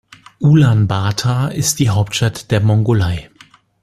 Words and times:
Ulaanbaatar 0.39 1.51
ist 1.53 1.77
die 1.77 1.91
Hauptstadt 1.91 2.47
von 2.49 2.63
Mongolei. 2.65 3.29